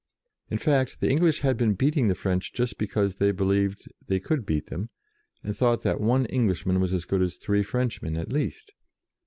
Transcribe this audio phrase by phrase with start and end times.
[0.49, 4.47] In fact, the English had been beating the French just because they believed they could
[4.47, 4.89] beat them,
[5.43, 8.71] and thought that one Englishman was as good as three French men at least.